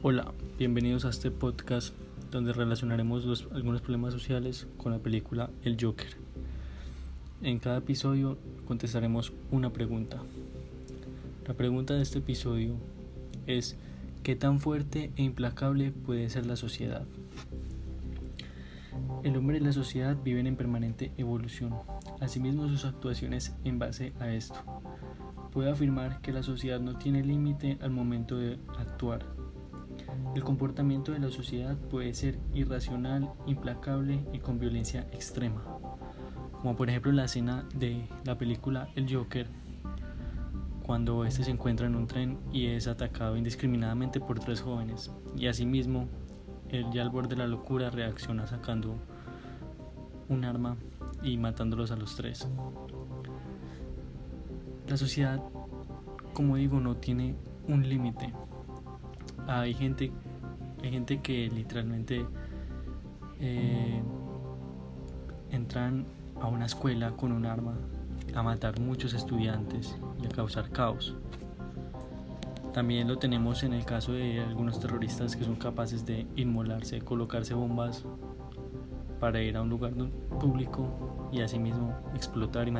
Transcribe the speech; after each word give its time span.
Hola, 0.00 0.32
bienvenidos 0.56 1.04
a 1.04 1.08
este 1.08 1.32
podcast 1.32 1.92
donde 2.30 2.52
relacionaremos 2.52 3.48
algunos 3.52 3.80
problemas 3.80 4.12
sociales 4.14 4.68
con 4.76 4.92
la 4.92 5.00
película 5.00 5.50
El 5.64 5.76
Joker. 5.80 6.06
En 7.42 7.58
cada 7.58 7.78
episodio 7.78 8.38
contestaremos 8.64 9.32
una 9.50 9.72
pregunta. 9.72 10.22
La 11.48 11.54
pregunta 11.54 11.94
de 11.94 12.02
este 12.02 12.20
episodio 12.20 12.76
es 13.48 13.76
¿qué 14.22 14.36
tan 14.36 14.60
fuerte 14.60 15.10
e 15.16 15.22
implacable 15.24 15.90
puede 15.90 16.30
ser 16.30 16.46
la 16.46 16.54
sociedad? 16.54 17.04
El 19.24 19.36
hombre 19.36 19.56
y 19.56 19.60
la 19.60 19.72
sociedad 19.72 20.16
viven 20.22 20.46
en 20.46 20.54
permanente 20.54 21.10
evolución, 21.16 21.74
asimismo 22.20 22.68
sus 22.68 22.84
actuaciones 22.84 23.52
en 23.64 23.80
base 23.80 24.12
a 24.20 24.32
esto. 24.32 24.60
Puedo 25.50 25.72
afirmar 25.72 26.20
que 26.20 26.32
la 26.32 26.44
sociedad 26.44 26.78
no 26.78 26.98
tiene 26.98 27.24
límite 27.24 27.78
al 27.80 27.90
momento 27.90 28.38
de 28.38 28.60
actuar 28.78 29.26
el 30.34 30.44
comportamiento 30.44 31.12
de 31.12 31.18
la 31.18 31.30
sociedad 31.30 31.76
puede 31.76 32.14
ser 32.14 32.38
irracional, 32.54 33.30
implacable 33.46 34.24
y 34.32 34.38
con 34.38 34.58
violencia 34.58 35.06
extrema, 35.12 35.62
como 36.60 36.76
por 36.76 36.88
ejemplo 36.88 37.12
la 37.12 37.24
escena 37.24 37.66
de 37.74 38.06
la 38.24 38.38
película 38.38 38.88
El 38.94 39.12
Joker, 39.12 39.48
cuando 40.82 41.24
este 41.24 41.44
se 41.44 41.50
encuentra 41.50 41.86
en 41.86 41.96
un 41.96 42.06
tren 42.06 42.38
y 42.52 42.66
es 42.66 42.86
atacado 42.86 43.36
indiscriminadamente 43.36 44.20
por 44.20 44.40
tres 44.40 44.62
jóvenes, 44.62 45.10
y 45.36 45.46
asimismo, 45.46 46.08
él 46.68 46.86
ya 46.92 47.02
al 47.02 47.10
borde 47.10 47.30
de 47.30 47.36
la 47.36 47.46
locura 47.46 47.90
reacciona 47.90 48.46
sacando 48.46 48.94
un 50.28 50.44
arma 50.44 50.76
y 51.22 51.36
matándolos 51.36 51.90
a 51.90 51.96
los 51.96 52.16
tres. 52.16 52.46
La 54.86 54.96
sociedad, 54.96 55.42
como 56.32 56.56
digo, 56.56 56.80
no 56.80 56.96
tiene 56.96 57.34
un 57.66 57.86
límite 57.88 58.32
hay 59.46 59.74
gente, 59.74 60.10
hay 60.82 60.90
gente 60.90 61.20
que 61.20 61.48
literalmente 61.48 62.26
eh, 63.40 64.02
entran 65.50 66.06
a 66.40 66.46
una 66.46 66.66
escuela 66.66 67.12
con 67.12 67.32
un 67.32 67.46
arma 67.46 67.74
a 68.34 68.42
matar 68.42 68.78
muchos 68.80 69.14
estudiantes 69.14 69.96
y 70.22 70.26
a 70.26 70.28
causar 70.28 70.70
caos. 70.70 71.14
También 72.72 73.08
lo 73.08 73.18
tenemos 73.18 73.62
en 73.62 73.72
el 73.72 73.84
caso 73.84 74.12
de 74.12 74.40
algunos 74.40 74.78
terroristas 74.78 75.34
que 75.34 75.44
son 75.44 75.56
capaces 75.56 76.04
de 76.04 76.26
inmolarse, 76.36 77.00
colocarse 77.00 77.54
bombas 77.54 78.04
para 79.18 79.42
ir 79.42 79.56
a 79.56 79.62
un 79.62 79.68
lugar 79.68 79.92
público 80.38 81.28
y 81.32 81.40
asimismo 81.40 81.96
explotar 82.14 82.68
y 82.68 82.70
matar. 82.70 82.76